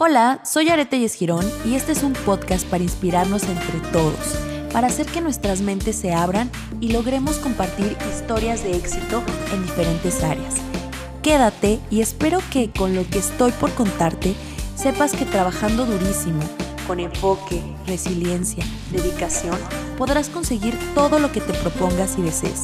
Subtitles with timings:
[0.00, 4.38] Hola, soy Arete Girón y este es un podcast para inspirarnos entre todos,
[4.72, 10.22] para hacer que nuestras mentes se abran y logremos compartir historias de éxito en diferentes
[10.22, 10.54] áreas.
[11.20, 14.36] Quédate y espero que con lo que estoy por contarte
[14.76, 16.44] sepas que trabajando durísimo,
[16.86, 19.58] con enfoque, resiliencia, dedicación,
[19.96, 22.62] podrás conseguir todo lo que te propongas y desees.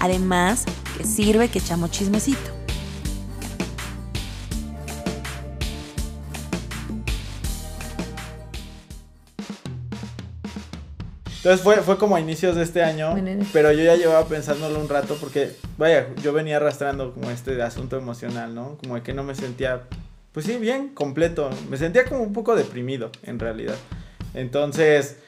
[0.00, 0.64] Además,
[0.98, 2.63] que sirve que echamos chismecito.
[11.44, 13.14] Entonces fue, fue como a inicios de este año,
[13.52, 17.98] pero yo ya llevaba pensándolo un rato porque, vaya, yo venía arrastrando como este asunto
[17.98, 18.78] emocional, ¿no?
[18.78, 19.82] Como de que no me sentía,
[20.32, 21.50] pues sí, bien, completo.
[21.68, 23.74] Me sentía como un poco deprimido, en realidad.
[24.32, 25.18] Entonces,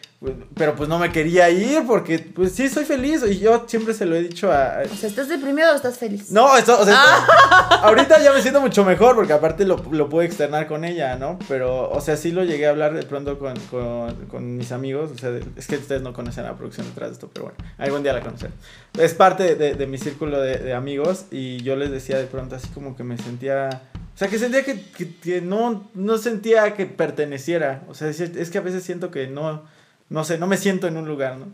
[0.55, 3.23] pero pues no me quería ir porque, pues sí, soy feliz.
[3.29, 4.79] Y yo siempre se lo he dicho a.
[4.91, 6.30] O sea, ¿estás deprimido o estás feliz?
[6.30, 7.80] No, esto, o sea, ah.
[7.84, 11.39] ahorita ya me siento mucho mejor porque aparte lo, lo puedo externar con ella, ¿no?
[11.48, 15.11] Pero, o sea, sí lo llegué a hablar de pronto con, con, con mis amigos.
[15.14, 18.03] O sea, es que ustedes no conocen la producción detrás de esto, pero bueno, algún
[18.03, 18.55] día la conocerán.
[18.98, 22.56] Es parte de, de mi círculo de, de, amigos y yo les decía de pronto
[22.56, 23.83] así como que me sentía.
[24.14, 27.83] O sea, que sentía que, que, que no, no sentía que perteneciera.
[27.89, 29.64] O sea, es que a veces siento que no
[30.08, 31.46] no sé, no me siento en un lugar, ¿no?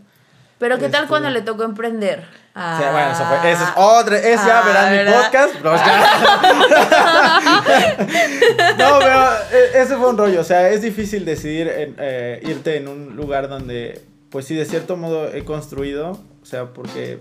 [0.63, 2.23] Pero ¿qué tal cuando este, le tocó emprender?
[2.55, 2.79] Ah.
[2.79, 5.55] Sí, bueno, eso fue, eso es otra, es ya, ah, verán mi podcast.
[8.79, 12.87] No, pero e, ese fue un rollo, o sea, es difícil decidir eh, irte en
[12.87, 17.19] un lugar donde, pues sí, de cierto modo he construido, o sea, porque,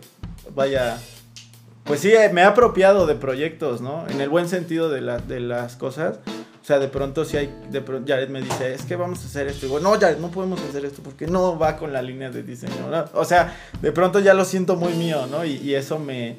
[0.54, 1.00] vaya,
[1.84, 4.06] pues sí, me he apropiado de proyectos, ¿no?
[4.08, 6.20] En el buen sentido de, la, de las cosas,
[6.62, 9.26] o sea, de pronto si hay, de pronto Jared me dice, es que vamos a
[9.26, 9.66] hacer esto.
[9.66, 12.44] Y digo, no, Jared, no podemos hacer esto porque no va con la línea de
[12.44, 12.88] diseño.
[12.90, 13.06] ¿no?
[13.14, 15.44] O sea, de pronto ya lo siento muy mío, ¿no?
[15.44, 16.38] Y, y eso me,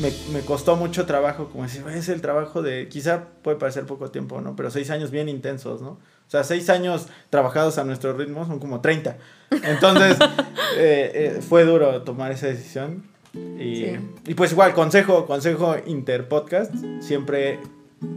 [0.00, 4.10] me, me, costó mucho trabajo, como decir, es el trabajo de, quizá puede parecer poco
[4.10, 4.56] tiempo, ¿no?
[4.56, 5.90] Pero seis años bien intensos, ¿no?
[5.90, 9.18] O sea, seis años trabajados a nuestro ritmo son como 30.
[9.62, 10.16] Entonces,
[10.78, 13.04] eh, eh, fue duro tomar esa decisión.
[13.34, 13.84] Y,
[14.26, 17.60] y pues igual, consejo, consejo interpodcast, siempre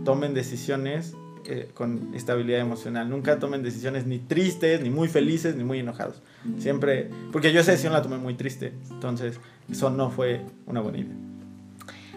[0.06, 1.16] tomen decisiones
[1.46, 3.09] eh, con estabilidad emocional.
[3.09, 6.22] Nunca tomen decisiones ni tristes, ni muy felices, ni muy enojados.
[6.59, 8.74] Siempre, porque yo esa decisión la tomé muy triste.
[8.92, 9.40] Entonces,
[9.70, 11.16] eso no fue una buena idea.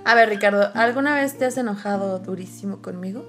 [0.04, 3.24] A ver, Ricardo, ¿alguna vez te has enojado durísimo conmigo?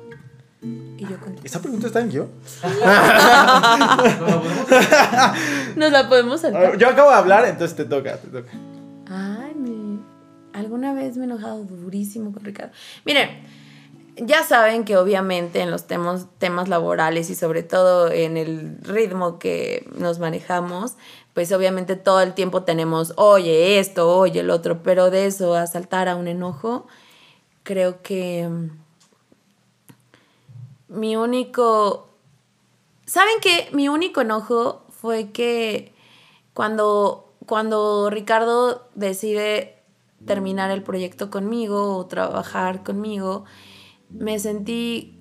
[0.62, 1.42] Y yo contigo.
[1.44, 2.28] ¿Esa pregunta está en yo?
[5.76, 6.78] Nos la podemos saltar.
[6.78, 8.52] Yo acabo de hablar, entonces te toca, te toca.
[9.08, 10.00] Ay, mi...
[10.54, 12.74] ¿Alguna vez me he enojado durísimo con Ricardo?
[13.06, 13.42] Mire,
[14.20, 19.40] ya saben que obviamente en los temas, temas laborales y sobre todo en el ritmo
[19.40, 20.96] que nos manejamos,
[21.34, 25.68] pues obviamente todo el tiempo tenemos, oye esto, oye el otro, pero de eso a
[25.68, 26.88] saltar a un enojo,
[27.64, 28.70] creo que mm,
[31.00, 32.10] mi único,
[33.06, 33.70] ¿saben qué?
[33.72, 35.94] Mi único enojo fue que
[36.54, 39.78] cuando, cuando Ricardo decide
[40.26, 43.46] terminar el proyecto conmigo o trabajar conmigo,
[44.10, 45.20] me sentí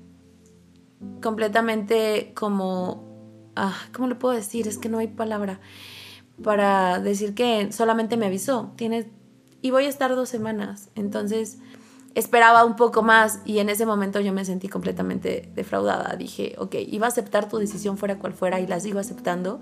[1.23, 3.05] completamente como,
[3.57, 4.69] ah, ¿cómo le puedo decir?
[4.69, 5.61] Es que no hay palabra
[6.43, 9.07] para decir que solamente me avisó, tienes,
[9.63, 11.59] y voy a estar dos semanas, entonces
[12.17, 16.17] esperaba un poco más y en ese momento yo me sentí completamente defraudada.
[16.17, 19.61] Dije, ok, iba a aceptar tu decisión fuera cual fuera y la sigo aceptando,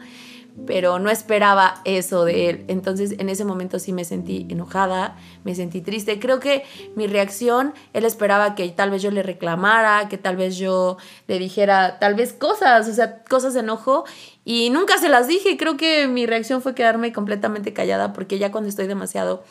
[0.65, 2.65] pero no esperaba eso de él.
[2.69, 6.21] Entonces en ese momento sí me sentí enojada, me sentí triste.
[6.21, 6.63] Creo que
[6.95, 11.41] mi reacción, él esperaba que tal vez yo le reclamara, que tal vez yo le
[11.41, 14.05] dijera tal vez cosas, o sea, cosas de enojo.
[14.45, 15.57] Y nunca se las dije.
[15.57, 19.43] Creo que mi reacción fue quedarme completamente callada porque ya cuando estoy demasiado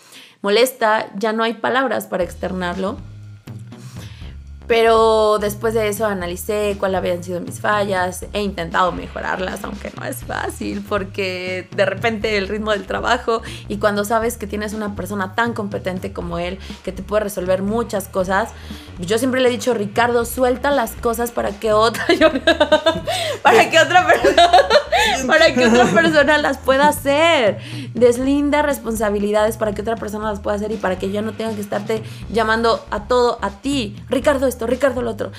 [0.44, 2.98] molesta, ya no hay palabras para externarlo.
[4.68, 10.06] Pero después de eso analicé cuáles habían sido mis fallas, he intentado mejorarlas, aunque no
[10.06, 14.96] es fácil, porque de repente el ritmo del trabajo y cuando sabes que tienes una
[14.96, 18.52] persona tan competente como él, que te puede resolver muchas cosas,
[19.00, 22.06] yo siempre le he dicho, Ricardo, suelta las cosas para que otra,
[23.44, 24.50] para que otra persona,
[25.28, 27.58] para que otra persona las pueda hacer.
[27.94, 31.54] Deslinda responsabilidades para que otra persona las pueda hacer y para que yo no tenga
[31.54, 33.96] que estarte llamando a todo a ti.
[34.10, 35.32] Ricardo esto, Ricardo lo otro.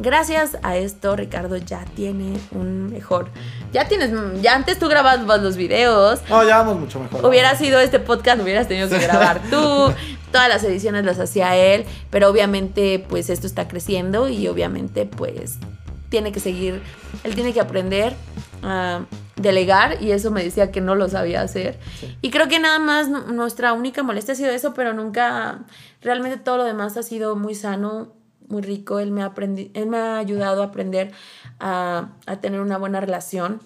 [0.00, 3.30] Gracias a esto, Ricardo ya tiene un mejor.
[3.72, 4.12] Ya tienes.
[4.40, 6.20] Ya antes tú grababas los videos.
[6.30, 7.26] No, ya vamos mucho mejor.
[7.26, 9.92] Hubiera sido este podcast, hubieras tenido que grabar tú.
[10.30, 11.84] Todas las ediciones las hacía él.
[12.10, 15.58] Pero obviamente, pues esto está creciendo y obviamente, pues
[16.08, 16.82] tiene que seguir.
[17.24, 18.14] Él tiene que aprender
[18.62, 19.04] a
[19.36, 21.78] delegar y eso me decía que no lo sabía hacer.
[22.22, 25.64] Y creo que nada más nuestra única molestia ha sido eso, pero nunca.
[26.00, 28.12] Realmente todo lo demás ha sido muy sano
[28.48, 31.12] muy rico, él me ha, él me ha ayudado a aprender
[31.60, 33.60] a, a tener una buena relación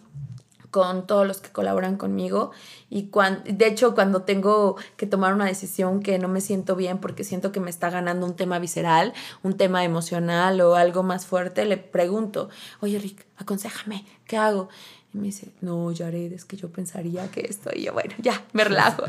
[0.73, 2.51] con todos los que colaboran conmigo
[2.89, 6.97] y cuando, de hecho cuando tengo que tomar una decisión que no me siento bien
[6.97, 11.27] porque siento que me está ganando un tema visceral, un tema emocional o algo más
[11.27, 12.49] fuerte, le pregunto,
[12.81, 14.71] oye Rick, aconsejame, ¿qué hago?
[15.13, 17.69] Y me dice, no, Jared, es que yo pensaría que esto.
[17.75, 19.05] Y yo, bueno, ya, me relajo.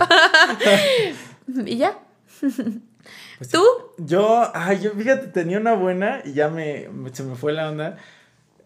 [1.66, 1.98] y ya.
[2.42, 3.64] Pues ¿Tú?
[3.98, 7.98] Yo, ay, yo, fíjate, tenía una buena y ya me, se me fue la onda.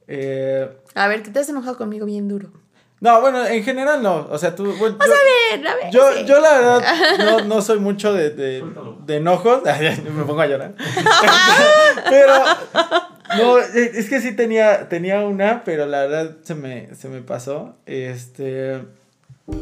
[0.08, 2.52] Eh, a ver, ¿qué te has enojado conmigo bien duro?
[3.00, 4.28] No, bueno, en general no.
[4.32, 4.74] O sea, tú.
[4.78, 5.92] Bueno, yo, a ver, a ver.
[5.92, 6.84] Yo, yo la verdad
[7.20, 8.64] no, no soy mucho de, de,
[9.06, 9.62] de enojos.
[10.16, 10.74] me pongo a llorar.
[12.10, 12.34] pero.
[13.38, 17.76] No, es que sí tenía, tenía una, pero la verdad se me, se me pasó.
[17.86, 18.82] Este.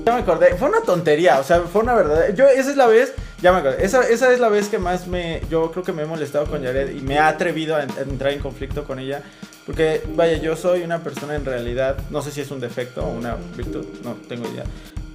[0.03, 2.33] Ya me acordé, fue una tontería, o sea, fue una verdad.
[2.33, 5.05] Yo, esa es la vez, ya me acordé, esa, esa es la vez que más
[5.05, 8.33] me, yo creo que me he molestado con Jared y me ha atrevido a, entrar
[8.33, 9.21] en conflicto con ella.
[9.65, 13.11] Porque, vaya, yo soy una persona en realidad, no sé si es un defecto o
[13.11, 14.63] una virtud, no tengo idea.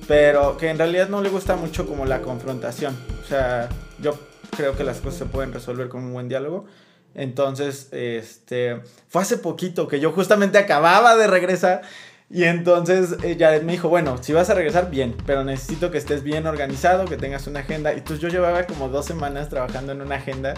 [0.09, 2.97] Pero que en realidad no le gusta mucho como la confrontación.
[3.23, 3.69] O sea,
[4.01, 4.19] yo
[4.57, 6.67] creo que las cosas se pueden resolver con un buen diálogo.
[7.15, 11.83] Entonces, este, fue hace poquito que yo justamente acababa de regresar
[12.33, 15.99] y entonces ella eh, me dijo, bueno, si vas a regresar, bien, pero necesito que
[15.99, 17.93] estés bien organizado, que tengas una agenda.
[17.93, 20.55] Y entonces yo llevaba como dos semanas trabajando en una agenda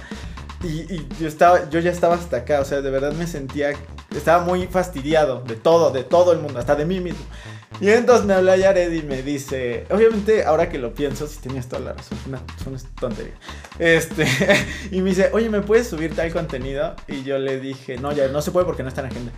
[0.65, 3.73] y, yo, estaba, yo ya estaba hasta acá, o sea, de verdad me sentía,
[4.15, 7.25] estaba muy fastidiado de todo, de todo el mundo, hasta de mí mismo.
[7.81, 11.69] Y entonces me habla Yared y me dice, obviamente ahora que lo pienso, si tenías
[11.69, 13.35] toda la razón, una, una tontería.
[13.79, 14.27] Este,
[14.93, 16.95] y me dice, oye, ¿me puedes subir tal contenido?
[17.09, 19.33] Y yo le dije, no, ya no se puede porque no está en agenda.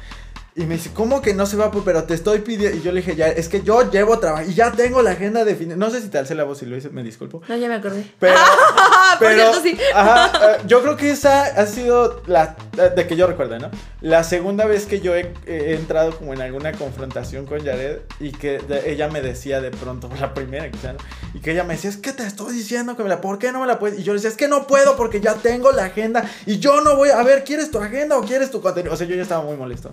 [0.56, 1.73] Y me dice, ¿cómo que no se va?
[1.85, 2.79] Pero te estoy pidiendo.
[2.79, 5.45] Y yo le dije, ya, es que yo llevo trabajo y ya tengo la agenda
[5.45, 5.75] definida.
[5.75, 7.43] No sé si te alcé la voz y lo hice, me disculpo.
[7.49, 8.06] No, ya me acordé.
[8.21, 8.37] Pero,
[9.19, 9.77] pero sí.
[9.95, 12.55] ajá, eh, yo creo que esa ha sido la,
[12.95, 13.69] de que yo recuerdo, ¿no?
[14.01, 18.61] La segunda vez que yo he, entrado como en alguna confrontación con Jared y que
[18.87, 20.99] ella me decía de pronto, la primera quizá, ¿no?
[21.33, 23.50] Y que ella me decía, es que te estoy diciendo que me la, ¿por qué
[23.50, 23.99] no me la puedes?
[23.99, 26.81] Y yo le decía, es que no puedo porque ya tengo la agenda y yo
[26.81, 28.95] no voy, a ver, ¿quieres tu agenda o quieres tu contenido?
[28.95, 29.91] O sea, yo ya estaba muy molesto.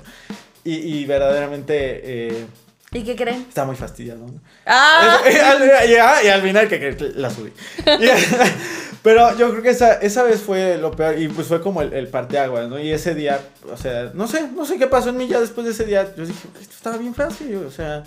[0.63, 2.01] Y, y verdaderamente...
[2.03, 2.45] Eh,
[2.93, 3.45] ¿Y qué creen?
[3.47, 4.27] Está muy fastidiado.
[4.27, 4.33] ¿no?
[4.65, 5.21] Ah.
[5.25, 7.53] Y, al final que, la subí.
[9.01, 11.93] pero yo creo que esa, esa vez fue lo peor y pues fue como el,
[11.93, 12.77] el parteaguas, ¿no?
[12.79, 13.39] Y ese día,
[13.71, 16.13] o sea, no sé, no sé qué pasó en mí ya después de ese día.
[16.17, 18.03] Yo dije, esto estaba bien fácil, o sea,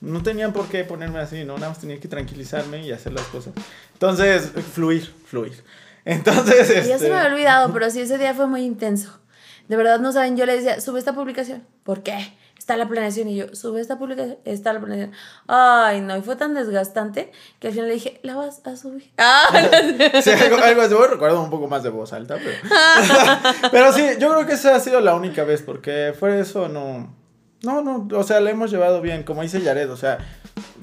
[0.00, 1.54] no tenían por qué ponerme así, ¿no?
[1.54, 3.52] Nada más tenía que tranquilizarme y hacer las cosas.
[3.94, 5.62] Entonces, fluir, fluir.
[6.04, 6.88] Entonces, este...
[6.88, 9.18] Ya se me había olvidado, pero sí, ese día fue muy intenso.
[9.68, 11.62] De verdad no saben, yo le decía, sube esta publicación.
[11.84, 12.32] ¿Por qué?
[12.58, 15.12] Está la planeación y yo, sube esta publicación, está la planeación.
[15.46, 17.30] Ay, no, y fue tan desgastante
[17.60, 19.10] que al final le dije, la vas a subir.
[19.18, 19.46] Ah,
[20.22, 22.56] sí, algo, algo así, recuerdo un poco más de voz alta, pero...
[23.70, 27.14] pero sí, yo creo que esa ha sido la única vez, porque fuera eso no...
[27.62, 30.18] No, no, o sea, la hemos llevado bien, como dice Yared, o sea,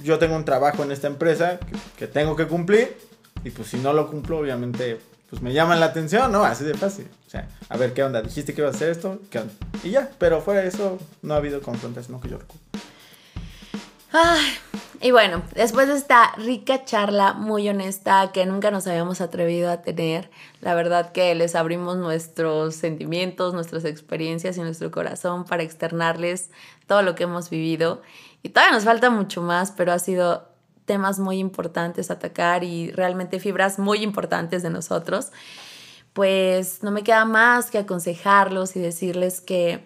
[0.03, 2.97] yo tengo un trabajo en esta empresa que, que tengo que cumplir
[3.45, 4.99] y pues si no lo cumplo, obviamente
[5.29, 6.43] pues me llaman la atención, ¿no?
[6.43, 7.07] Así de fácil.
[7.27, 8.21] O sea, a ver, ¿qué onda?
[8.21, 9.19] ¿Dijiste que iba a hacer esto?
[9.29, 9.53] ¿Qué onda?
[9.83, 12.39] Y ya, pero fuera de eso, no ha habido confrontación que yo
[15.01, 19.81] y bueno, después de esta rica charla muy honesta que nunca nos habíamos atrevido a
[19.81, 20.31] tener,
[20.61, 26.49] la verdad que les abrimos nuestros sentimientos, nuestras experiencias y nuestro corazón para externarles
[26.87, 28.01] todo lo que hemos vivido.
[28.41, 30.47] Y todavía nos falta mucho más, pero ha sido
[30.85, 35.31] temas muy importantes a atacar y realmente fibras muy importantes de nosotros,
[36.13, 39.83] pues no me queda más que aconsejarlos y decirles que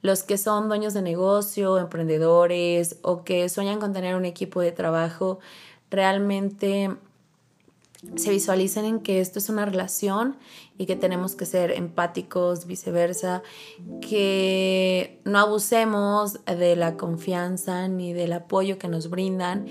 [0.00, 4.72] los que son dueños de negocio, emprendedores o que sueñan con tener un equipo de
[4.72, 5.38] trabajo,
[5.90, 6.90] realmente
[8.16, 10.36] se visualicen en que esto es una relación
[10.76, 13.42] y que tenemos que ser empáticos, viceversa,
[14.00, 19.66] que no abusemos de la confianza ni del apoyo que nos brindan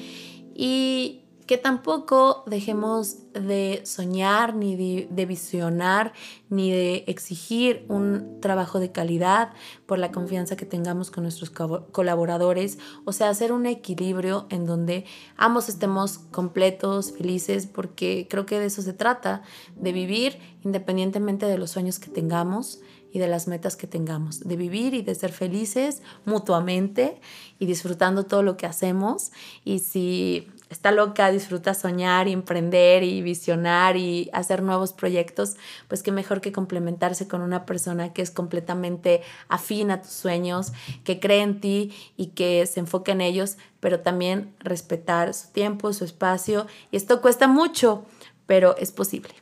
[0.61, 4.75] y que tampoco dejemos de soñar, ni
[5.09, 6.13] de, visionar,
[6.49, 9.51] ni de exigir un trabajo de calidad
[9.87, 12.77] por la confianza que tengamos con nuestros colaboradores.
[13.05, 18.67] O sea, hacer un equilibrio en donde ambos estemos completos, felices, porque creo que de
[18.67, 19.41] eso se trata,
[19.75, 24.55] de vivir independientemente de los sueños que tengamos y de las metas que tengamos, de
[24.55, 27.19] vivir y de ser felices mutuamente
[27.59, 29.31] y disfrutando todo lo que hacemos.
[29.65, 35.57] Y si está loca, disfruta soñar y emprender y visionar y hacer nuevos proyectos,
[35.89, 40.71] pues qué mejor que complementarse con una persona que es completamente afín a tus sueños,
[41.03, 45.91] que cree en ti y que se enfoque en ellos, pero también respetar su tiempo,
[45.91, 46.67] su espacio.
[46.91, 48.05] Y esto cuesta mucho,
[48.45, 49.33] pero es posible.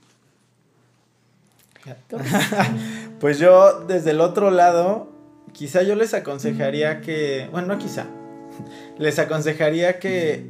[3.20, 5.10] Pues yo, desde el otro lado,
[5.54, 8.06] quizá yo les aconsejaría que, bueno, no quizá,
[8.98, 10.46] les aconsejaría que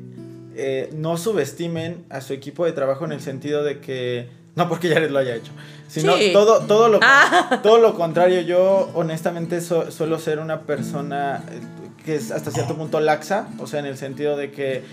[0.56, 4.90] eh, no subestimen a su equipo de trabajo en el sentido de que, no porque
[4.90, 5.52] Jared lo haya hecho,
[5.88, 6.32] sino Sí.
[6.34, 7.60] todo, todo, lo, Ah.
[7.64, 8.42] todo lo contrario.
[8.42, 11.60] Yo honestamente su- suelo ser una persona eh,
[12.06, 14.84] que es hasta cierto punto laxa, o sea, en el sentido de que,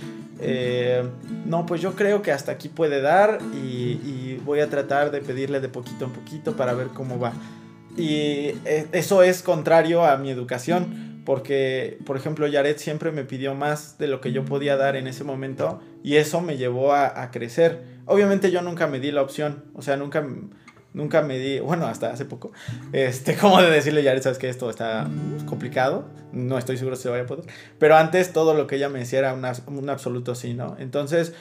[0.40, 1.02] eh,
[1.47, 5.21] no, pues yo creo que hasta aquí puede dar y, y voy a tratar de
[5.21, 7.33] pedirle de poquito en poquito para ver cómo va.
[7.96, 8.52] Y
[8.92, 14.06] eso es contrario a mi educación, porque, por ejemplo, Jared siempre me pidió más de
[14.06, 17.82] lo que yo podía dar en ese momento y eso me llevó a, a crecer.
[18.04, 20.24] Obviamente yo nunca me di la opción, o sea, nunca,
[20.96, 22.52] nunca me di, bueno, hasta hace poco,
[22.92, 25.08] este, como de decirle, Jared, sabes que esto está
[25.46, 27.44] complicado, no estoy seguro si se vaya a poder,
[27.78, 30.76] pero antes todo lo que ella me decía era un absoluto sí, ¿no?
[30.78, 31.34] Entonces,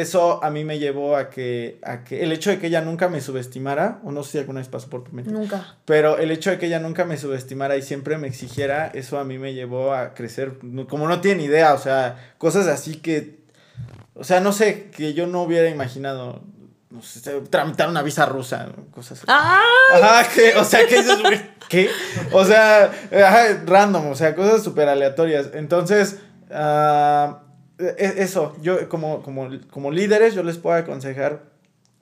[0.00, 3.08] eso a mí me llevó a que, a que el hecho de que ella nunca
[3.08, 5.76] me subestimara, o no sé si alguna vez pasó por tu mente, Nunca.
[5.84, 9.24] pero el hecho de que ella nunca me subestimara y siempre me exigiera, eso a
[9.24, 10.54] mí me llevó a crecer,
[10.88, 13.38] como no tiene idea, o sea, cosas así que,
[14.14, 16.42] o sea, no sé, que yo no hubiera imaginado,
[16.90, 19.26] no sé, tramitar una visa rusa, cosas así.
[19.28, 19.60] ¡Ah!
[19.94, 21.88] Ajá, que, o sea, que dices, güey, ¿qué?
[22.32, 25.50] O sea, ajá, random, o sea, cosas súper aleatorias.
[25.54, 26.18] Entonces,
[26.50, 27.40] ah,
[27.78, 31.54] eso, yo como, como, como líderes, yo les puedo aconsejar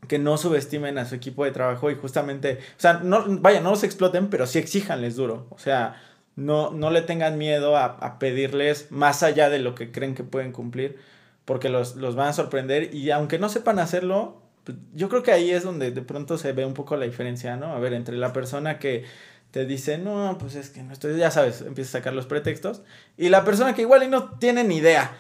[0.09, 3.71] que no subestimen a su equipo de trabajo y justamente, o sea, no, vaya, no
[3.71, 5.47] los exploten, pero sí exíjanles duro.
[5.51, 6.03] O sea,
[6.37, 10.25] no, no le tengan miedo a, a pedirles más allá de lo que creen que
[10.25, 10.99] pueden cumplir,
[11.45, 15.33] porque los, los van a sorprender y aunque no sepan hacerlo, pues, yo creo que
[15.33, 17.75] ahí es donde de pronto se ve un poco la diferencia, ¿no?
[17.75, 19.05] A ver, entre la persona que
[19.51, 22.83] te dice, no, pues es que no estoy, ya sabes, empieza a sacar los pretextos,
[23.19, 25.13] y la persona que igual y no tiene ni idea,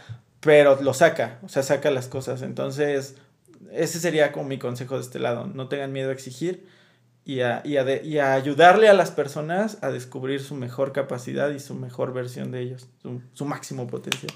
[0.43, 2.43] pero lo saca, o sea, saca las cosas.
[2.43, 3.15] Entonces,
[3.73, 6.67] ese sería como mi consejo de este lado, no tengan miedo a exigir
[7.25, 7.63] y a,
[8.35, 12.89] ayudarle a las personas a descubrir su mejor capacidad y su mejor versión de ellos,
[13.01, 14.33] su, su máximo potencial.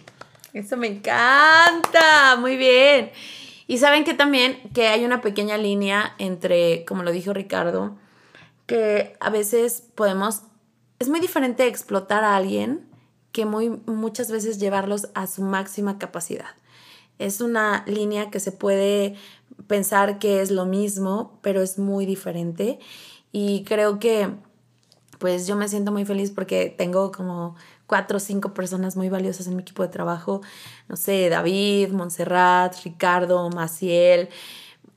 [0.53, 3.11] Eso me encanta, muy bien.
[3.67, 7.97] Y saben que también que hay una pequeña línea entre, como lo dijo Ricardo,
[8.67, 10.43] que a veces podemos,
[11.01, 12.87] es muy diferente explotar a alguien
[13.37, 16.47] que muy, muchas veces llevarlos a su máxima capacidad.
[17.19, 19.15] Es una línea que se puede
[19.67, 22.79] pensar que es lo mismo, pero es muy diferente.
[23.33, 24.31] Y creo que
[25.19, 29.47] pues yo me siento muy feliz porque tengo como cuatro o cinco personas muy valiosas
[29.49, 30.41] en mi equipo de trabajo.
[30.89, 34.31] No sé, David, Montserrat, Ricardo, Maciel.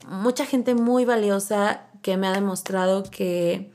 [0.07, 3.73] Mucha gente muy valiosa que me ha demostrado que,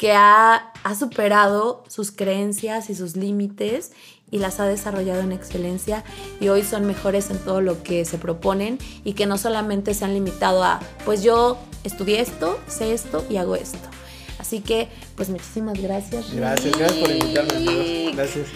[0.00, 3.92] que ha, ha superado sus creencias y sus límites
[4.30, 6.04] y las ha desarrollado en excelencia
[6.40, 10.06] y hoy son mejores en todo lo que se proponen y que no solamente se
[10.06, 13.90] han limitado a, pues yo estudié esto, sé esto y hago esto.
[14.38, 16.32] Así que, pues muchísimas gracias.
[16.32, 18.12] Gracias, gracias por invitarme.
[18.14, 18.46] Gracias.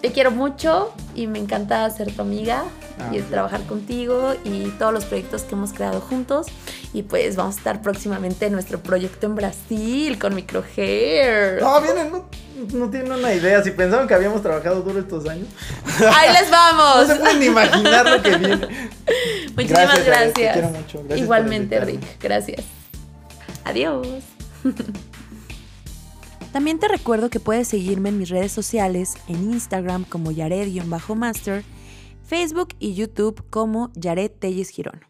[0.00, 2.64] Te quiero mucho y me encanta ser tu amiga
[3.00, 6.46] Ah, y trabajar contigo y todos los proyectos que hemos creado juntos.
[6.92, 11.60] Y pues vamos a estar próximamente en nuestro proyecto en Brasil con Microhair.
[11.60, 12.24] No, vienen, no,
[12.74, 13.62] no tienen una idea.
[13.62, 15.46] Si pensaban que habíamos trabajado duro estos años,
[16.12, 17.06] ¡Ahí les no vamos!
[17.06, 18.68] se pueden imaginar lo que viene.
[19.54, 20.98] Muchísimas Gracias, te quiero mucho.
[20.98, 21.80] Gracias Igualmente.
[21.80, 22.20] Rick.
[22.20, 22.64] Gracias.
[23.64, 24.08] Adiós.
[26.58, 31.62] También te recuerdo que puedes seguirme en mis redes sociales, en Instagram como Yared-Master,
[32.24, 35.04] Facebook y YouTube como Yared Telles Girón.